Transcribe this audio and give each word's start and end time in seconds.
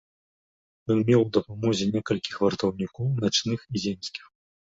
Ён 0.93 0.99
меў 1.09 1.17
ў 1.23 1.29
дапамозе 1.37 1.85
некалькіх 1.97 2.35
вартаўнікоў 2.45 3.13
начных 3.27 3.59
і 3.77 3.83
земскіх. 3.85 4.25